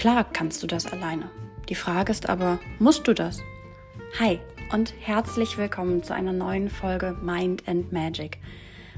[0.00, 1.30] Klar kannst du das alleine.
[1.68, 3.42] Die Frage ist aber, musst du das?
[4.18, 4.40] Hi
[4.72, 8.38] und herzlich willkommen zu einer neuen Folge Mind and Magic.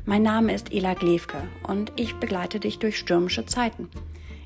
[0.04, 3.90] Mein Name ist Ela Glewke und ich begleite dich durch stürmische Zeiten.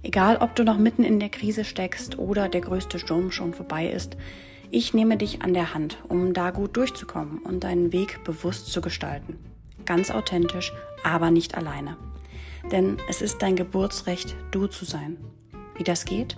[0.02, 3.90] Egal, ob du noch mitten in der Krise steckst oder der größte Sturm schon vorbei
[3.90, 4.16] ist,
[4.70, 8.80] ich nehme dich an der Hand, um da gut durchzukommen und deinen Weg bewusst zu
[8.80, 9.38] gestalten.
[9.84, 10.72] Ganz authentisch,
[11.04, 11.98] aber nicht alleine.
[12.72, 15.18] Denn es ist dein Geburtsrecht, du zu sein.
[15.78, 16.36] Wie das geht?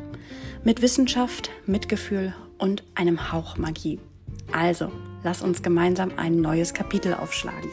[0.64, 4.00] Mit Wissenschaft, Mitgefühl und einem Hauch Magie.
[4.52, 4.90] Also,
[5.22, 7.70] lass uns gemeinsam ein neues Kapitel aufschlagen.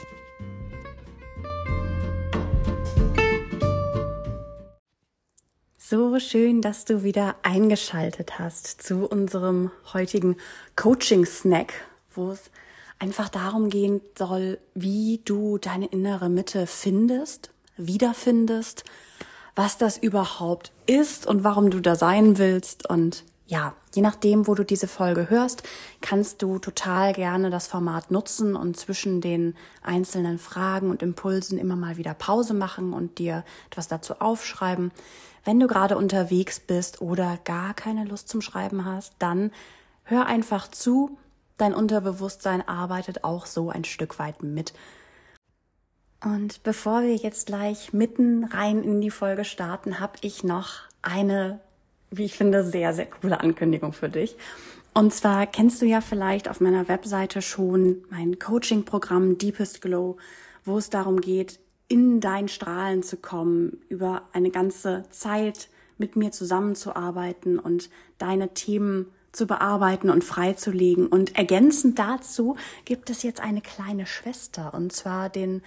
[5.78, 10.36] So schön, dass du wieder eingeschaltet hast zu unserem heutigen
[10.76, 11.74] Coaching-Snack,
[12.14, 12.52] wo es
[13.00, 18.84] einfach darum gehen soll, wie du deine innere Mitte findest, wiederfindest,
[19.56, 22.90] was das überhaupt ist und warum du da sein willst.
[22.90, 25.64] Und ja, je nachdem, wo du diese Folge hörst,
[26.02, 31.76] kannst du total gerne das Format nutzen und zwischen den einzelnen Fragen und Impulsen immer
[31.76, 34.92] mal wieder Pause machen und dir etwas dazu aufschreiben.
[35.44, 39.52] Wenn du gerade unterwegs bist oder gar keine Lust zum Schreiben hast, dann
[40.04, 41.18] hör einfach zu.
[41.58, 44.74] Dein Unterbewusstsein arbeitet auch so ein Stück weit mit.
[46.26, 50.70] Und bevor wir jetzt gleich mitten rein in die Folge starten, habe ich noch
[51.04, 51.60] eine,
[52.10, 54.36] wie ich finde, sehr, sehr coole Ankündigung für dich.
[54.96, 60.18] Und zwar kennst du ja vielleicht auf meiner Webseite schon mein Coaching-Programm Deepest Glow,
[60.64, 61.60] wo es darum geht,
[61.90, 69.12] in dein Strahlen zu kommen, über eine ganze Zeit mit mir zusammenzuarbeiten und deine Themen
[69.32, 71.06] zu bearbeiten und freizulegen.
[71.06, 75.62] Und ergänzend dazu gibt es jetzt eine kleine Schwester, und zwar den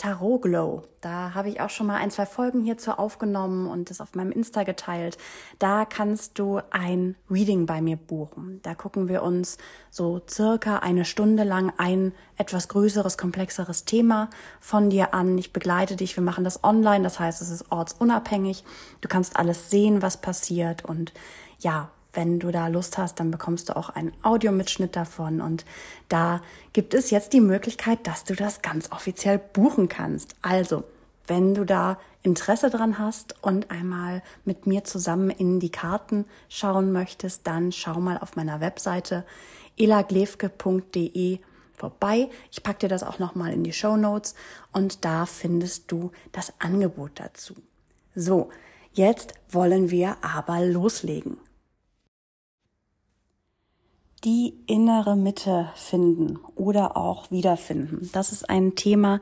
[0.00, 0.82] Tarot Glow.
[1.02, 4.32] Da habe ich auch schon mal ein, zwei Folgen hierzu aufgenommen und das auf meinem
[4.32, 5.18] Insta geteilt.
[5.58, 8.60] Da kannst du ein Reading bei mir buchen.
[8.62, 9.58] Da gucken wir uns
[9.90, 15.36] so circa eine Stunde lang ein etwas größeres, komplexeres Thema von dir an.
[15.36, 16.16] Ich begleite dich.
[16.16, 17.04] Wir machen das online.
[17.04, 18.64] Das heißt, es ist ortsunabhängig.
[19.02, 21.12] Du kannst alles sehen, was passiert und
[21.58, 25.40] ja, wenn du da Lust hast, dann bekommst du auch einen Audiomitschnitt davon.
[25.40, 25.64] Und
[26.08, 30.34] da gibt es jetzt die Möglichkeit, dass du das ganz offiziell buchen kannst.
[30.42, 30.84] Also,
[31.26, 36.92] wenn du da Interesse dran hast und einmal mit mir zusammen in die Karten schauen
[36.92, 39.24] möchtest, dann schau mal auf meiner Webseite
[39.78, 41.38] elaglewke.de
[41.76, 42.28] vorbei.
[42.50, 44.34] Ich packe dir das auch nochmal in die Show Notes
[44.72, 47.54] und da findest du das Angebot dazu.
[48.14, 48.50] So,
[48.92, 51.38] jetzt wollen wir aber loslegen
[54.24, 58.10] die innere Mitte finden oder auch wiederfinden.
[58.12, 59.20] Das ist ein Thema,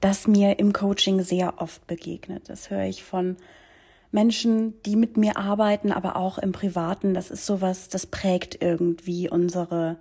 [0.00, 2.48] das mir im Coaching sehr oft begegnet.
[2.48, 3.36] Das höre ich von
[4.12, 7.14] Menschen, die mit mir arbeiten, aber auch im Privaten.
[7.14, 9.98] Das ist sowas, das prägt irgendwie unsere,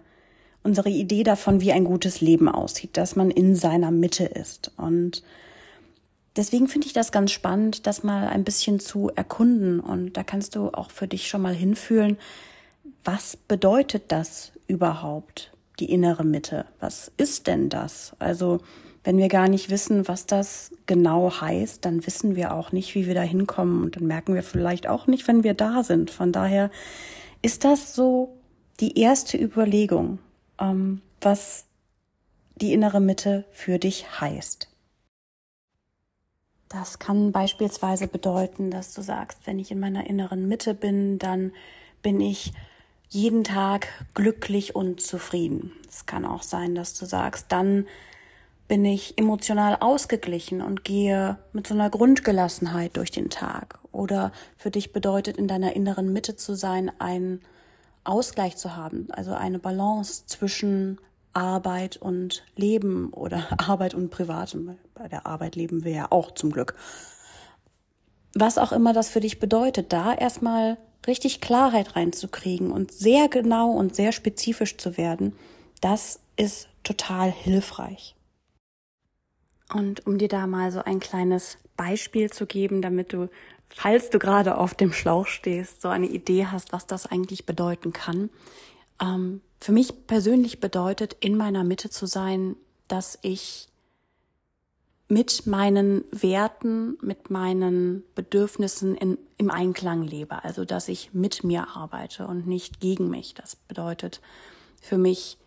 [0.63, 4.71] unsere Idee davon, wie ein gutes Leben aussieht, dass man in seiner Mitte ist.
[4.77, 5.21] Und
[6.35, 9.79] deswegen finde ich das ganz spannend, das mal ein bisschen zu erkunden.
[9.79, 12.17] Und da kannst du auch für dich schon mal hinfühlen,
[13.03, 16.65] was bedeutet das überhaupt, die innere Mitte?
[16.79, 18.13] Was ist denn das?
[18.19, 18.59] Also,
[19.03, 23.07] wenn wir gar nicht wissen, was das genau heißt, dann wissen wir auch nicht, wie
[23.07, 26.11] wir da hinkommen und dann merken wir vielleicht auch nicht, wenn wir da sind.
[26.11, 26.69] Von daher
[27.41, 28.37] ist das so
[28.79, 30.19] die erste Überlegung,
[30.59, 31.65] ähm, was
[32.55, 34.67] die innere Mitte für dich heißt.
[36.67, 41.51] Das kann beispielsweise bedeuten, dass du sagst, wenn ich in meiner inneren Mitte bin, dann
[42.03, 42.53] bin ich
[43.09, 45.71] jeden Tag glücklich und zufrieden.
[45.89, 47.87] Es kann auch sein, dass du sagst, dann
[48.67, 53.79] bin ich emotional ausgeglichen und gehe mit so einer Grundgelassenheit durch den Tag.
[53.91, 57.41] Oder für dich bedeutet in deiner inneren Mitte zu sein, einen
[58.03, 60.99] Ausgleich zu haben, also eine Balance zwischen
[61.33, 64.77] Arbeit und Leben oder Arbeit und Privatem.
[64.93, 66.75] Bei der Arbeit leben wir ja auch zum Glück.
[68.35, 73.71] Was auch immer das für dich bedeutet, da erstmal richtig Klarheit reinzukriegen und sehr genau
[73.71, 75.35] und sehr spezifisch zu werden,
[75.81, 78.15] das ist total hilfreich.
[79.73, 83.29] Und um dir da mal so ein kleines Beispiel zu geben, damit du,
[83.69, 87.93] falls du gerade auf dem Schlauch stehst, so eine Idee hast, was das eigentlich bedeuten
[87.93, 88.29] kann.
[89.01, 92.55] Ähm, für mich persönlich bedeutet, in meiner Mitte zu sein,
[92.87, 93.67] dass ich
[95.09, 100.43] mit meinen Werten, mit meinen Bedürfnissen in, im Einklang lebe.
[100.43, 103.33] Also, dass ich mit mir arbeite und nicht gegen mich.
[103.33, 104.21] Das bedeutet
[104.79, 105.37] für mich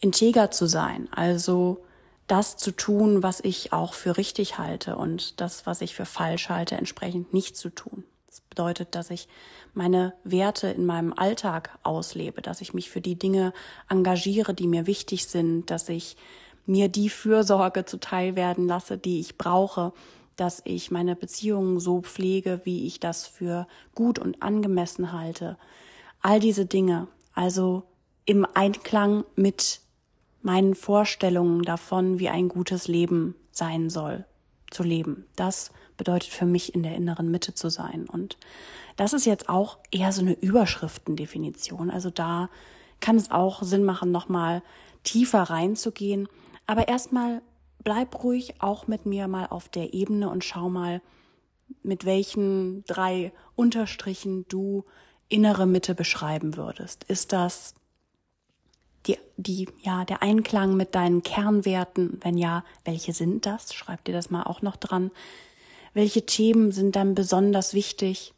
[0.00, 1.08] integer zu sein.
[1.12, 1.82] Also,
[2.26, 6.50] das zu tun, was ich auch für richtig halte und das, was ich für falsch
[6.50, 8.04] halte, entsprechend nicht zu tun.
[8.26, 9.28] Das bedeutet, dass ich
[9.72, 13.54] meine Werte in meinem Alltag auslebe, dass ich mich für die Dinge
[13.88, 16.16] engagiere, die mir wichtig sind, dass ich
[16.66, 19.92] mir die Fürsorge zuteil werden lasse, die ich brauche,
[20.36, 25.56] dass ich meine Beziehungen so pflege, wie ich das für gut und angemessen halte.
[26.20, 27.84] All diese Dinge, also
[28.26, 29.80] im Einklang mit
[30.42, 34.24] meinen Vorstellungen davon, wie ein gutes Leben sein soll,
[34.70, 35.26] zu leben.
[35.36, 38.06] Das bedeutet für mich in der inneren Mitte zu sein.
[38.08, 38.36] Und
[38.96, 41.90] das ist jetzt auch eher so eine Überschriftendefinition.
[41.90, 42.50] Also da
[43.00, 44.62] kann es auch Sinn machen, nochmal
[45.04, 46.28] tiefer reinzugehen.
[46.66, 47.42] Aber erstmal
[47.82, 51.00] bleib ruhig auch mit mir mal auf der Ebene und schau mal,
[51.82, 54.84] mit welchen drei Unterstrichen du
[55.28, 57.04] innere Mitte beschreiben würdest.
[57.04, 57.74] Ist das
[59.06, 62.18] die, die, ja, der Einklang mit deinen Kernwerten?
[62.22, 63.74] Wenn ja, welche sind das?
[63.74, 65.10] Schreib dir das mal auch noch dran
[65.96, 68.34] welche Themen sind dann besonders wichtig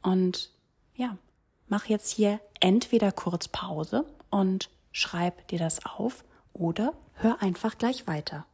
[0.00, 0.50] und
[0.96, 1.18] ja,
[1.68, 6.24] mach jetzt hier entweder kurz Pause und schreib dir das auf
[6.54, 8.44] oder hör einfach gleich weiter.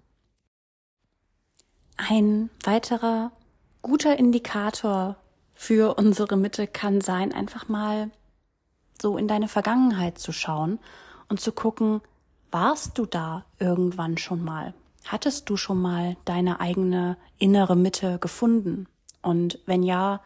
[1.97, 3.33] Ein weiterer
[3.83, 5.17] guter Indikator
[5.55, 8.11] für unsere Mitte kann sein, einfach mal
[9.01, 10.79] so in deine Vergangenheit zu schauen
[11.29, 12.01] und zu gucken,
[12.51, 14.75] warst du da irgendwann schon mal?
[15.05, 18.87] Hattest du schon mal deine eigene innere Mitte gefunden?
[19.23, 20.21] Und wenn ja,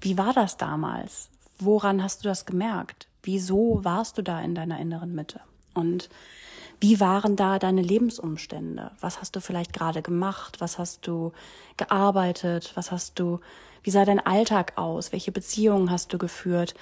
[0.00, 1.30] wie war das damals?
[1.58, 3.08] Woran hast du das gemerkt?
[3.22, 5.40] Wieso warst du da in deiner inneren Mitte?
[5.72, 6.08] Und
[6.80, 8.92] wie waren da deine Lebensumstände?
[9.00, 10.60] Was hast du vielleicht gerade gemacht?
[10.60, 11.32] Was hast du
[11.76, 12.72] gearbeitet?
[12.74, 13.40] Was hast du,
[13.82, 15.12] wie sah dein Alltag aus?
[15.12, 16.74] Welche Beziehungen hast du geführt?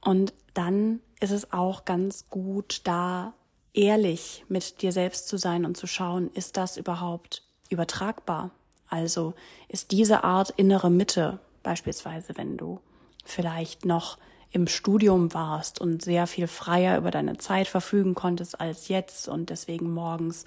[0.00, 3.34] Und dann ist es auch ganz gut, da
[3.72, 8.50] ehrlich mit dir selbst zu sein und zu schauen, ist das überhaupt übertragbar?
[8.88, 9.34] Also
[9.68, 12.80] ist diese Art innere Mitte, beispielsweise wenn du
[13.24, 14.18] vielleicht noch
[14.56, 19.50] im Studium warst und sehr viel freier über deine Zeit verfügen konntest als jetzt und
[19.50, 20.46] deswegen morgens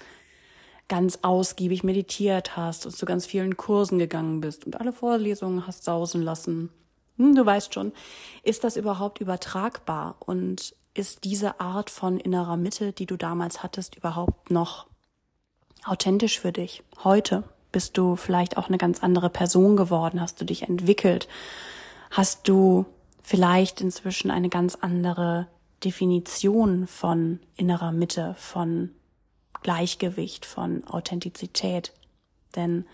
[0.88, 5.84] ganz ausgiebig meditiert hast und zu ganz vielen Kursen gegangen bist und alle Vorlesungen hast
[5.84, 6.70] sausen lassen.
[7.18, 7.92] Hm, du weißt schon,
[8.42, 13.94] ist das überhaupt übertragbar und ist diese Art von innerer Mitte, die du damals hattest,
[13.94, 14.88] überhaupt noch
[15.86, 16.82] authentisch für dich?
[17.04, 21.28] Heute bist du vielleicht auch eine ganz andere Person geworden, hast du dich entwickelt,
[22.10, 22.86] hast du
[23.22, 25.48] vielleicht inzwischen eine ganz andere
[25.84, 28.90] Definition von innerer Mitte, von
[29.62, 31.92] Gleichgewicht, von Authentizität.
[32.56, 32.86] Denn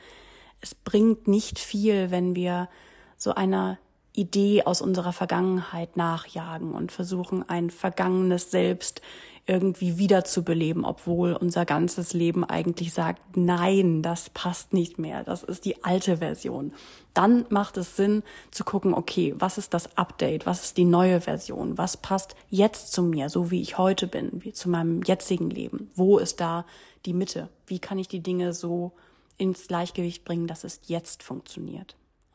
[0.61, 2.69] es bringt nicht viel, wenn wir
[3.17, 3.78] so einer
[4.17, 9.03] Idee aus unserer Vergangenheit nachjagen und versuchen, ein vergangenes Selbst
[9.49, 15.65] irgendwie wiederzubeleben, obwohl unser ganzes Leben eigentlich sagt, nein, das passt nicht mehr, das ist
[15.65, 16.73] die alte Version.
[17.15, 21.21] Dann macht es Sinn zu gucken, okay, was ist das Update, was ist die neue
[21.21, 25.49] Version, was passt jetzt zu mir, so wie ich heute bin, wie zu meinem jetzigen
[25.49, 26.67] Leben, wo ist da
[27.05, 28.93] die Mitte, wie kann ich die Dinge so
[29.39, 31.95] ins Gleichgewicht bringen, dass es jetzt funktioniert.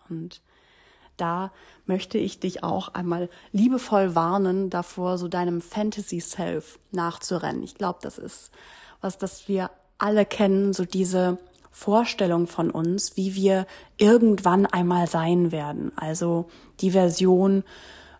[0.10, 0.42] Und
[1.22, 1.52] da
[1.86, 7.64] möchte ich dich auch einmal liebevoll warnen, davor so deinem Fantasy-Self nachzurennen.
[7.64, 8.52] Ich glaube, das ist
[9.02, 11.38] was, das wir alle kennen, so diese
[11.72, 13.66] Vorstellung von uns, wie wir
[13.98, 15.92] irgendwann einmal sein werden.
[15.96, 17.64] Also die Version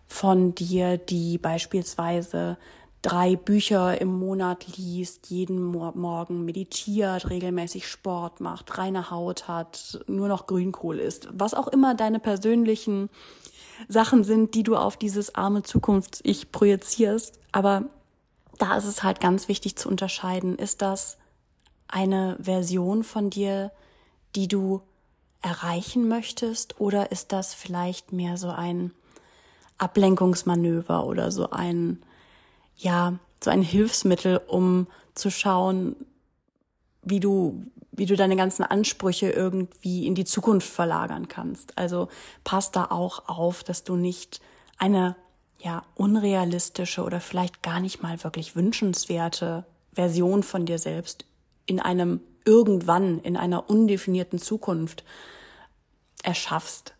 [0.06, 2.56] von dir, die beispielsweise
[3.02, 10.28] drei Bücher im Monat liest, jeden Morgen meditiert, regelmäßig Sport macht, reine Haut hat, nur
[10.28, 13.10] noch Grünkohl isst, was auch immer deine persönlichen
[13.88, 17.40] Sachen sind, die du auf dieses arme Zukunfts-Ich projizierst.
[17.50, 17.86] Aber
[18.58, 21.18] da ist es halt ganz wichtig zu unterscheiden, ist das
[21.88, 23.72] eine Version von dir,
[24.36, 24.80] die du
[25.42, 28.92] erreichen möchtest, oder ist das vielleicht mehr so ein
[29.78, 32.00] Ablenkungsmanöver oder so ein
[32.82, 35.96] ja, so ein Hilfsmittel, um zu schauen,
[37.02, 41.76] wie du, wie du deine ganzen Ansprüche irgendwie in die Zukunft verlagern kannst.
[41.78, 42.08] Also
[42.44, 44.40] pass da auch auf, dass du nicht
[44.78, 45.16] eine
[45.58, 51.24] ja unrealistische oder vielleicht gar nicht mal wirklich wünschenswerte Version von dir selbst
[51.66, 55.04] in einem irgendwann in einer undefinierten Zukunft
[56.24, 56.94] erschaffst.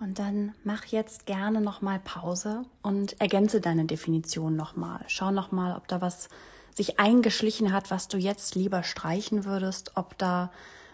[0.00, 5.00] Und dann mach jetzt gerne nochmal Pause und ergänze deine Definition nochmal.
[5.08, 6.30] Schau nochmal, ob da was
[6.74, 10.50] sich eingeschlichen hat, was du jetzt lieber streichen würdest, ob da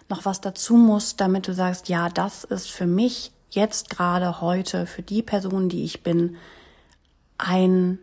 [0.09, 4.87] noch was dazu muss, damit du sagst, ja, das ist für mich jetzt gerade heute,
[4.87, 6.37] für die Person, die ich bin,
[7.39, 8.01] ein,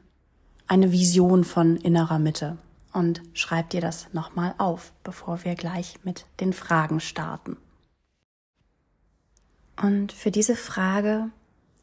[0.67, 2.57] eine Vision von innerer Mitte.
[2.93, 7.57] Und schreib dir das nochmal auf, bevor wir gleich mit den Fragen starten.
[9.81, 11.29] Und für diese Frage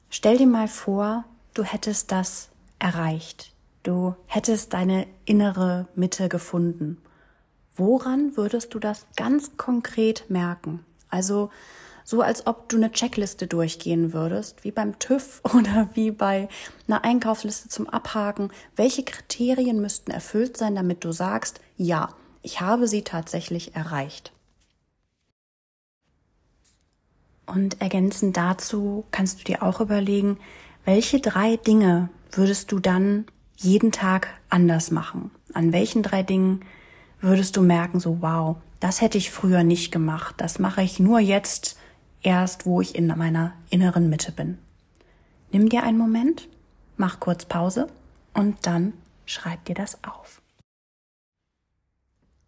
[0.08, 3.52] stell dir mal vor, du hättest das erreicht.
[3.82, 6.98] Du hättest deine innere Mitte gefunden.
[7.76, 10.84] Woran würdest du das ganz konkret merken?
[11.08, 11.50] Also
[12.04, 16.48] so als ob du eine Checkliste durchgehen würdest, wie beim TÜV oder wie bei
[16.86, 18.50] einer Einkaufsliste zum Abhaken.
[18.76, 22.10] Welche Kriterien müssten erfüllt sein, damit du sagst, ja,
[22.42, 24.32] ich habe sie tatsächlich erreicht?
[27.50, 30.38] Und ergänzend dazu kannst du dir auch überlegen,
[30.84, 33.26] welche drei Dinge würdest du dann
[33.56, 35.32] jeden Tag anders machen?
[35.52, 36.60] An welchen drei Dingen
[37.20, 41.18] würdest du merken, so wow, das hätte ich früher nicht gemacht, das mache ich nur
[41.18, 41.76] jetzt
[42.22, 44.58] erst, wo ich in meiner inneren Mitte bin.
[45.50, 46.48] Nimm dir einen Moment,
[46.96, 47.88] mach kurz Pause
[48.32, 48.92] und dann
[49.26, 50.40] schreib dir das auf.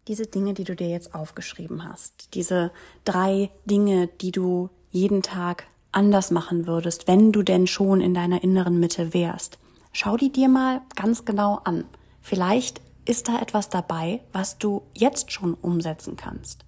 [0.07, 2.71] Diese Dinge, die du dir jetzt aufgeschrieben hast, diese
[3.03, 8.43] drei Dinge, die du jeden Tag anders machen würdest, wenn du denn schon in deiner
[8.43, 9.59] inneren Mitte wärst.
[9.91, 11.83] Schau die dir mal ganz genau an.
[12.21, 16.63] Vielleicht ist da etwas dabei, was du jetzt schon umsetzen kannst.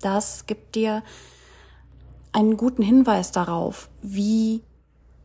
[0.00, 1.02] Das gibt dir
[2.32, 4.62] einen guten Hinweis darauf, wie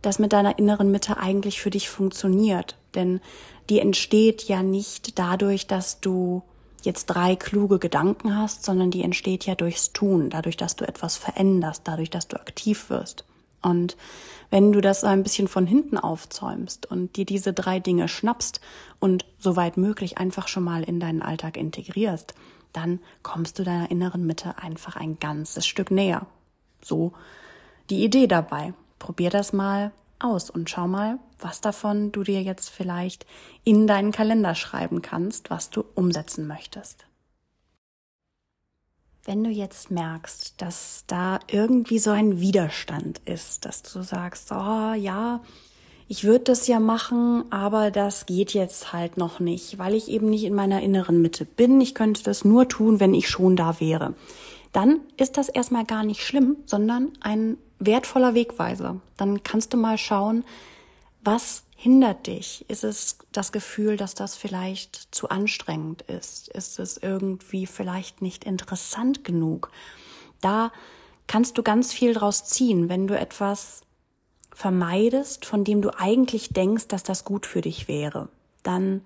[0.01, 2.77] das mit deiner inneren Mitte eigentlich für dich funktioniert.
[2.93, 3.21] Denn
[3.69, 6.43] die entsteht ja nicht dadurch, dass du
[6.85, 11.17] jetzt drei kluge Gedanken hast, sondern die entsteht ja durchs Tun, dadurch, dass du etwas
[11.17, 13.25] veränderst, dadurch, dass du aktiv wirst.
[13.61, 13.97] Und
[14.51, 18.61] wenn du das ein bisschen von hinten aufzäumst und dir diese drei Dinge schnappst
[18.99, 22.35] und soweit möglich einfach schon mal in deinen Alltag integrierst,
[22.73, 26.27] dann kommst du deiner inneren Mitte einfach ein ganzes Stück näher.
[26.81, 27.13] So
[27.89, 28.73] die Idee dabei.
[28.99, 33.25] Probier das mal aus und schau mal, was davon du dir jetzt vielleicht
[33.63, 37.05] in deinen Kalender schreiben kannst, was du umsetzen möchtest.
[39.23, 44.93] Wenn du jetzt merkst, dass da irgendwie so ein Widerstand ist, dass du sagst, oh
[44.93, 45.41] ja,
[46.07, 50.29] ich würde das ja machen, aber das geht jetzt halt noch nicht, weil ich eben
[50.29, 51.81] nicht in meiner inneren Mitte bin.
[51.81, 54.13] Ich könnte das nur tun, wenn ich schon da wäre.
[54.71, 58.99] Dann ist das erstmal gar nicht schlimm, sondern ein wertvoller Wegweiser.
[59.17, 60.43] Dann kannst du mal schauen,
[61.21, 62.65] was hindert dich?
[62.67, 66.47] Ist es das Gefühl, dass das vielleicht zu anstrengend ist?
[66.49, 69.71] Ist es irgendwie vielleicht nicht interessant genug?
[70.41, 70.71] Da
[71.27, 73.81] kannst du ganz viel draus ziehen, wenn du etwas
[74.53, 78.29] vermeidest, von dem du eigentlich denkst, dass das gut für dich wäre.
[78.63, 79.01] Dann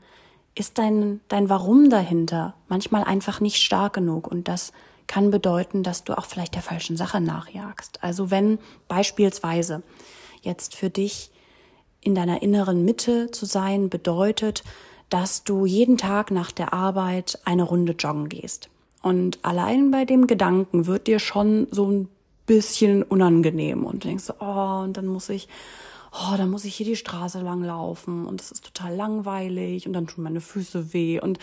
[0.55, 4.73] ist dein, dein Warum dahinter manchmal einfach nicht stark genug und das
[5.09, 8.03] kann bedeuten, dass du auch vielleicht der falschen Sache nachjagst.
[8.03, 9.81] Also wenn beispielsweise
[10.41, 11.31] jetzt für dich
[11.99, 14.63] in deiner inneren Mitte zu sein bedeutet,
[15.09, 18.69] dass du jeden Tag nach der Arbeit eine Runde joggen gehst.
[19.01, 22.07] Und allein bei dem Gedanken wird dir schon so ein
[22.45, 25.47] bisschen unangenehm und denkst, oh, und dann muss ich,
[26.11, 29.93] oh, dann muss ich hier die Straße lang laufen und es ist total langweilig und
[29.93, 31.39] dann tun meine Füße weh und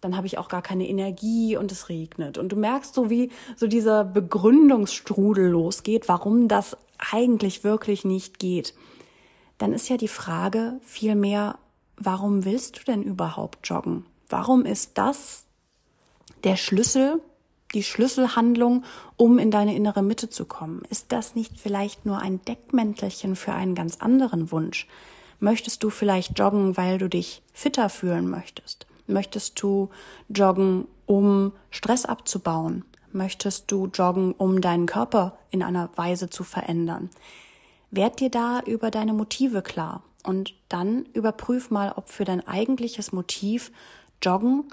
[0.00, 2.38] dann habe ich auch gar keine Energie und es regnet.
[2.38, 6.76] Und du merkst so, wie so dieser Begründungsstrudel losgeht, warum das
[7.12, 8.74] eigentlich wirklich nicht geht.
[9.58, 11.58] Dann ist ja die Frage vielmehr,
[11.96, 14.06] warum willst du denn überhaupt joggen?
[14.28, 15.44] Warum ist das
[16.44, 17.20] der Schlüssel,
[17.74, 18.84] die Schlüsselhandlung,
[19.16, 20.82] um in deine innere Mitte zu kommen?
[20.90, 24.86] Ist das nicht vielleicht nur ein Deckmäntelchen für einen ganz anderen Wunsch?
[25.40, 28.86] Möchtest du vielleicht joggen, weil du dich fitter fühlen möchtest?
[29.08, 29.88] Möchtest du
[30.28, 32.84] joggen, um Stress abzubauen?
[33.10, 37.08] Möchtest du joggen, um deinen Körper in einer Weise zu verändern?
[37.90, 43.12] Werd dir da über deine Motive klar und dann überprüf mal, ob für dein eigentliches
[43.12, 43.72] Motiv
[44.22, 44.64] Joggen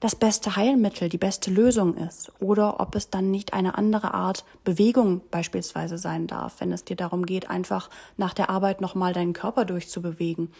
[0.00, 4.44] das beste Heilmittel, die beste Lösung ist oder ob es dann nicht eine andere Art
[4.64, 9.32] Bewegung beispielsweise sein darf, wenn es dir darum geht, einfach nach der Arbeit nochmal deinen
[9.32, 10.52] Körper durchzubewegen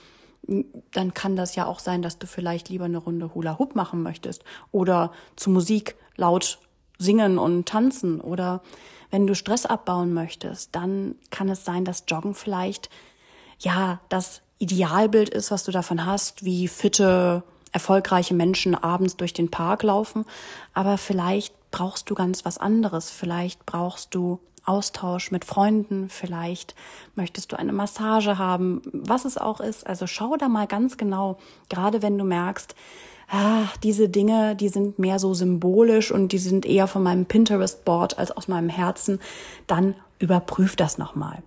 [0.92, 4.02] dann kann das ja auch sein, dass du vielleicht lieber eine Runde Hula Hoop machen
[4.02, 6.59] möchtest oder zu Musik laut
[6.99, 8.21] singen und tanzen.
[8.21, 8.62] Oder
[9.11, 12.90] wenn du Stress abbauen möchtest, dann kann es sein, dass Joggen vielleicht
[13.59, 17.42] ja das Idealbild ist, was du davon hast, wie fitte,
[17.73, 20.25] erfolgreiche Menschen abends durch den Park laufen,
[20.73, 26.75] aber vielleicht brauchst du ganz was anderes, vielleicht brauchst du Austausch mit Freunden, vielleicht
[27.14, 29.87] möchtest du eine Massage haben, was es auch ist.
[29.87, 32.75] Also schau da mal ganz genau, gerade wenn du merkst,
[33.30, 38.18] ah, diese Dinge, die sind mehr so symbolisch und die sind eher von meinem Pinterest-Board
[38.18, 39.20] als aus meinem Herzen,
[39.66, 41.42] dann überprüf das nochmal.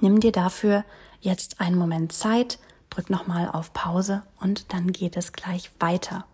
[0.00, 0.84] Nimm dir dafür
[1.20, 2.58] jetzt einen Moment Zeit,
[2.90, 6.24] drück nochmal auf Pause und dann geht es gleich weiter.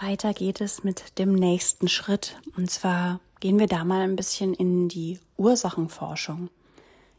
[0.00, 2.36] Weiter geht es mit dem nächsten Schritt.
[2.56, 6.50] Und zwar gehen wir da mal ein bisschen in die Ursachenforschung.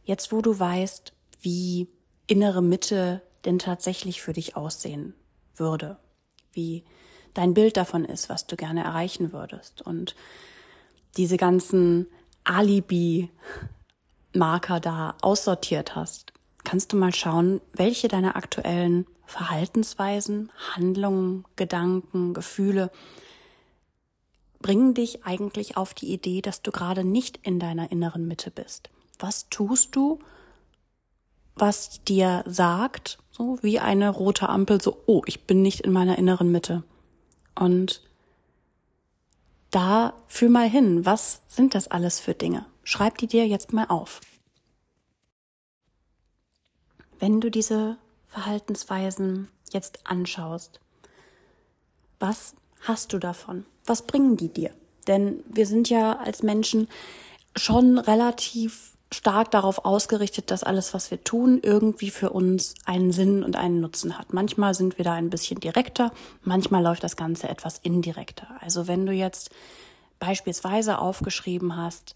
[0.03, 1.87] Jetzt, wo du weißt, wie
[2.27, 5.13] innere Mitte denn tatsächlich für dich aussehen
[5.55, 5.97] würde,
[6.51, 6.83] wie
[7.33, 10.15] dein Bild davon ist, was du gerne erreichen würdest und
[11.17, 12.07] diese ganzen
[12.43, 13.29] Alibi-Marker
[14.79, 16.33] da aussortiert hast,
[16.63, 22.91] kannst du mal schauen, welche deiner aktuellen Verhaltensweisen, Handlungen, Gedanken, Gefühle
[24.59, 28.89] bringen dich eigentlich auf die Idee, dass du gerade nicht in deiner inneren Mitte bist.
[29.19, 30.19] Was tust du,
[31.55, 36.17] was dir sagt, so wie eine rote Ampel, so, oh, ich bin nicht in meiner
[36.17, 36.83] inneren Mitte.
[37.55, 38.03] Und
[39.71, 42.65] da fühl mal hin, was sind das alles für Dinge?
[42.83, 44.21] Schreib die dir jetzt mal auf.
[47.19, 47.97] Wenn du diese
[48.27, 50.79] Verhaltensweisen jetzt anschaust,
[52.19, 53.65] was hast du davon?
[53.85, 54.71] Was bringen die dir?
[55.07, 56.87] Denn wir sind ja als Menschen
[57.55, 63.43] schon relativ stark darauf ausgerichtet, dass alles, was wir tun, irgendwie für uns einen Sinn
[63.43, 64.33] und einen Nutzen hat.
[64.33, 66.11] Manchmal sind wir da ein bisschen direkter,
[66.43, 68.47] manchmal läuft das Ganze etwas indirekter.
[68.59, 69.49] Also wenn du jetzt
[70.19, 72.15] beispielsweise aufgeschrieben hast,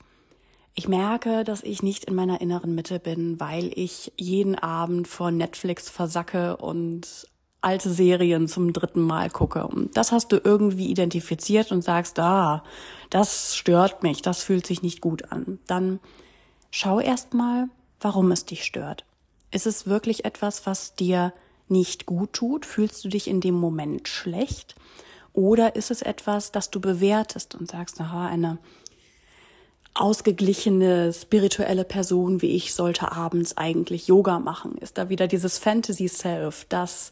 [0.73, 5.31] ich merke, dass ich nicht in meiner inneren Mitte bin, weil ich jeden Abend vor
[5.31, 7.27] Netflix versacke und
[7.61, 9.65] alte Serien zum dritten Mal gucke.
[9.67, 12.63] Und das hast du irgendwie identifiziert und sagst, ah,
[13.09, 15.59] das stört mich, das fühlt sich nicht gut an.
[15.67, 15.99] Dann
[16.71, 19.05] schau erst mal, warum es dich stört.
[19.51, 21.33] Ist es wirklich etwas, was dir
[21.67, 22.65] nicht gut tut?
[22.65, 24.75] Fühlst du dich in dem Moment schlecht?
[25.33, 28.57] Oder ist es etwas, das du bewertest und sagst, aha, eine
[29.93, 34.77] ausgeglichene, spirituelle Person wie ich sollte abends eigentlich Yoga machen?
[34.77, 37.11] Ist da wieder dieses Fantasy Self, das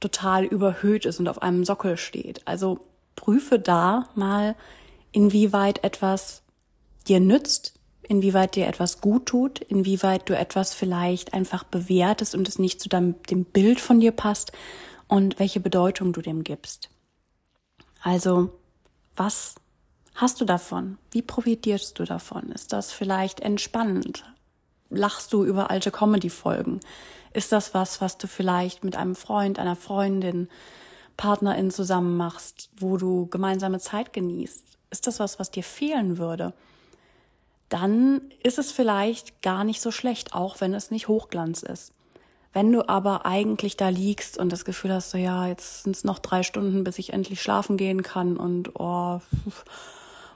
[0.00, 2.46] total überhöht ist und auf einem Sockel steht?
[2.46, 2.80] Also
[3.16, 4.56] prüfe da mal,
[5.12, 6.42] inwieweit etwas
[7.06, 12.58] dir nützt, inwieweit dir etwas gut tut, inwieweit du etwas vielleicht einfach bewertest und es
[12.58, 14.52] nicht zu deinem, dem Bild von dir passt
[15.06, 16.90] und welche Bedeutung du dem gibst.
[18.02, 18.50] Also,
[19.16, 19.54] was
[20.14, 20.98] hast du davon?
[21.10, 22.50] Wie profitierst du davon?
[22.52, 24.24] Ist das vielleicht entspannend?
[24.88, 26.80] Lachst du über alte Comedy-Folgen?
[27.32, 30.48] Ist das was, was du vielleicht mit einem Freund, einer Freundin,
[31.16, 34.64] Partnerin zusammen machst, wo du gemeinsame Zeit genießt?
[34.90, 36.54] Ist das was, was dir fehlen würde?
[37.68, 41.92] Dann ist es vielleicht gar nicht so schlecht, auch wenn es nicht Hochglanz ist.
[42.52, 46.02] Wenn du aber eigentlich da liegst und das Gefühl hast, so ja, jetzt sind es
[46.02, 49.20] noch drei Stunden, bis ich endlich schlafen gehen kann und oh,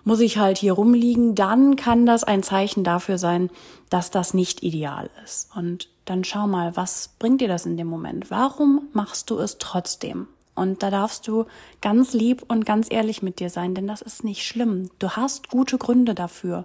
[0.04, 3.50] muss ich halt hier rumliegen, dann kann das ein Zeichen dafür sein,
[3.90, 5.48] dass das nicht ideal ist.
[5.56, 8.30] Und dann schau mal, was bringt dir das in dem Moment?
[8.30, 10.28] Warum machst du es trotzdem?
[10.54, 11.46] Und da darfst du
[11.80, 14.90] ganz lieb und ganz ehrlich mit dir sein, denn das ist nicht schlimm.
[14.98, 16.64] Du hast gute Gründe dafür.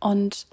[0.00, 0.46] Und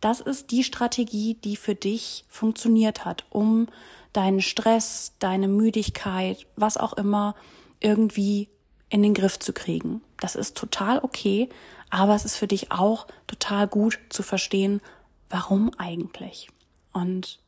[0.00, 3.68] das ist die Strategie, die für dich funktioniert hat, um
[4.12, 7.34] deinen Stress, deine Müdigkeit, was auch immer
[7.80, 8.48] irgendwie
[8.88, 10.02] in den Griff zu kriegen.
[10.20, 11.48] Das ist total okay,
[11.90, 14.80] aber es ist für dich auch total gut zu verstehen,
[15.28, 16.48] warum eigentlich.
[16.92, 17.40] Und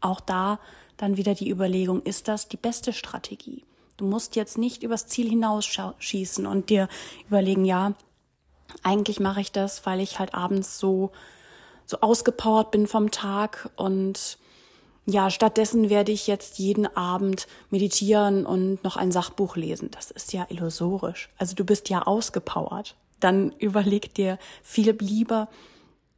[0.00, 0.58] auch da
[0.96, 3.64] dann wieder die Überlegung, ist das die beste Strategie?
[3.96, 6.88] Du musst jetzt nicht übers Ziel hinausschießen und dir
[7.28, 7.94] überlegen, ja,
[8.82, 11.10] eigentlich mache ich das, weil ich halt abends so
[11.90, 14.38] so ausgepowert bin vom Tag und
[15.06, 19.90] ja, stattdessen werde ich jetzt jeden Abend meditieren und noch ein Sachbuch lesen.
[19.90, 21.30] Das ist ja illusorisch.
[21.36, 22.96] Also du bist ja ausgepowert.
[23.18, 25.48] Dann überleg dir viel lieber,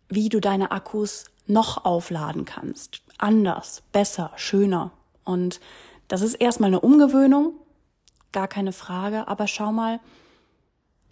[0.09, 3.01] wie du deine Akkus noch aufladen kannst.
[3.23, 4.91] Anders, besser, schöner.
[5.23, 5.61] Und
[6.09, 7.55] das ist erstmal eine Umgewöhnung,
[8.33, 10.01] gar keine Frage, aber schau mal,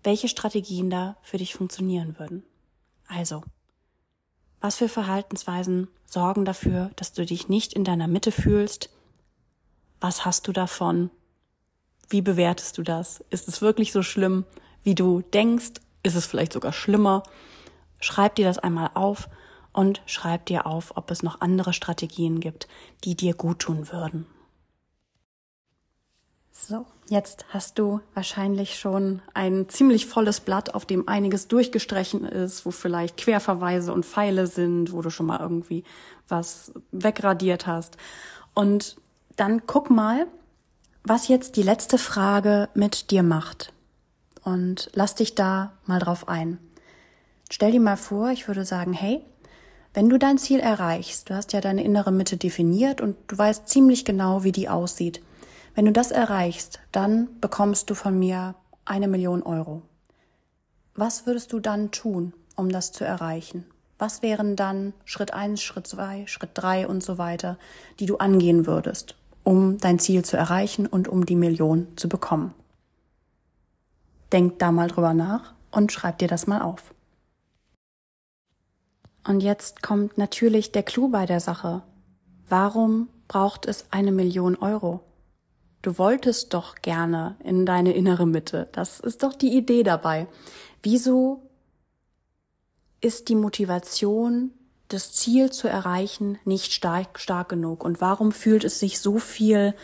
[0.02, 2.42] welche Strategien da für dich funktionieren würden.
[3.06, 3.44] Also,
[4.60, 8.90] was für Verhaltensweisen sorgen dafür, dass du dich nicht in deiner Mitte fühlst?
[10.00, 11.10] Was hast du davon?
[12.08, 13.22] Wie bewertest du das?
[13.30, 14.46] Ist es wirklich so schlimm,
[14.82, 15.74] wie du denkst?
[16.02, 17.22] Ist es vielleicht sogar schlimmer?
[18.00, 19.28] Schreib dir das einmal auf
[19.72, 22.68] und schreib dir auf, ob es noch andere Strategien gibt,
[23.04, 24.26] die dir gut tun würden.
[26.52, 32.66] So, jetzt hast du wahrscheinlich schon ein ziemlich volles Blatt, auf dem einiges durchgestrichen ist,
[32.66, 35.84] wo vielleicht Querverweise und Pfeile sind, wo du schon mal irgendwie
[36.28, 37.96] was wegradiert hast.
[38.52, 38.96] Und
[39.36, 40.26] dann guck mal,
[41.02, 43.72] was jetzt die letzte Frage mit dir macht.
[44.44, 46.58] Und lass dich da mal drauf ein.
[47.50, 49.24] Stell dir mal vor, ich würde sagen, hey,
[49.94, 53.68] wenn du dein Ziel erreichst, du hast ja deine innere Mitte definiert und du weißt
[53.68, 55.20] ziemlich genau, wie die aussieht
[55.74, 59.82] wenn du das erreichst, dann bekommst du von mir eine Million Euro.
[60.94, 63.64] Was würdest du dann tun, um das zu erreichen?
[63.98, 67.58] Was wären dann Schritt eins, Schritt zwei, Schritt drei und so weiter,
[68.00, 72.54] die du angehen würdest, um dein Ziel zu erreichen und um die Million zu bekommen?
[74.32, 76.94] Denk da mal drüber nach und schreib dir das mal auf.
[79.26, 81.82] Und jetzt kommt natürlich der Clou bei der Sache.
[82.48, 85.00] Warum braucht es eine Million Euro?
[85.82, 88.68] Du wolltest doch gerne in deine innere Mitte.
[88.72, 90.26] Das ist doch die Idee dabei.
[90.82, 91.48] Wieso
[93.00, 94.52] ist die Motivation,
[94.88, 97.82] das Ziel zu erreichen, nicht stark, stark genug?
[97.84, 99.74] Und warum fühlt es sich so viel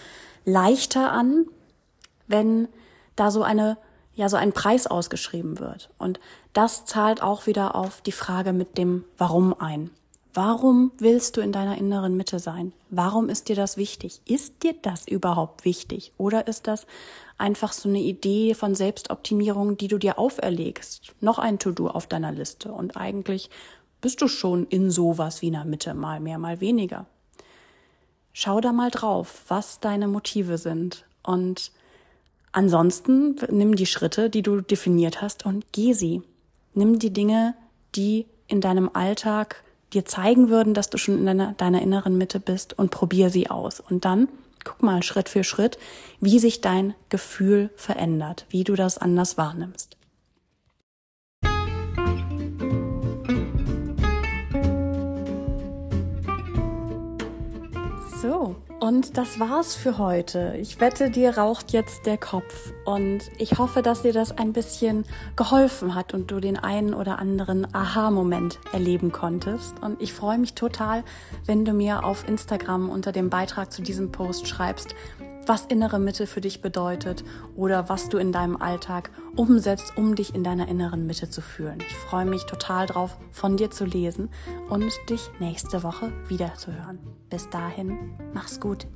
[0.44, 1.46] leichter an,
[2.26, 2.68] wenn
[3.14, 3.78] da so eine
[4.16, 5.90] ja so ein Preis ausgeschrieben wird.
[5.98, 6.18] Und
[6.52, 9.90] das zahlt auch wieder auf die Frage mit dem Warum ein.
[10.34, 12.74] Warum willst du in deiner inneren Mitte sein?
[12.90, 14.20] Warum ist dir das wichtig?
[14.26, 16.12] Ist dir das überhaupt wichtig?
[16.18, 16.86] Oder ist das
[17.38, 21.14] einfach so eine Idee von Selbstoptimierung, die du dir auferlegst?
[21.20, 22.70] Noch ein To-Do auf deiner Liste.
[22.70, 23.48] Und eigentlich
[24.02, 27.06] bist du schon in sowas wie einer Mitte, mal mehr, mal weniger.
[28.34, 31.72] Schau da mal drauf, was deine Motive sind und
[32.56, 36.22] Ansonsten nimm die Schritte, die du definiert hast und geh sie.
[36.72, 37.54] Nimm die Dinge,
[37.94, 42.40] die in deinem Alltag dir zeigen würden, dass du schon in deiner, deiner inneren Mitte
[42.40, 43.80] bist und probier sie aus.
[43.80, 44.28] Und dann
[44.64, 45.76] guck mal Schritt für Schritt,
[46.22, 49.95] wie sich dein Gefühl verändert, wie du das anders wahrnimmst.
[58.86, 60.54] Und das war's für heute.
[60.60, 62.72] Ich wette, dir raucht jetzt der Kopf.
[62.84, 67.18] Und ich hoffe, dass dir das ein bisschen geholfen hat und du den einen oder
[67.18, 69.74] anderen Aha-Moment erleben konntest.
[69.80, 71.02] Und ich freue mich total,
[71.46, 74.94] wenn du mir auf Instagram unter dem Beitrag zu diesem Post schreibst,
[75.46, 80.34] was innere Mitte für dich bedeutet oder was du in deinem Alltag umsetzt, um dich
[80.34, 81.78] in deiner inneren Mitte zu fühlen.
[81.86, 84.30] Ich freue mich total drauf, von dir zu lesen
[84.68, 86.98] und dich nächste Woche wieder zu hören.
[87.30, 88.86] Bis dahin, mach's gut.